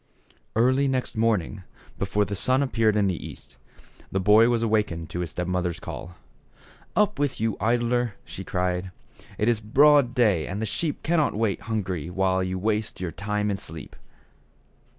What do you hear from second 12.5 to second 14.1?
waste your time in sleep."